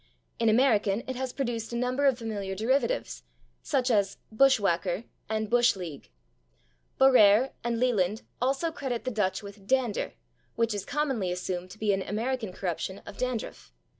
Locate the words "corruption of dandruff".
12.51-13.69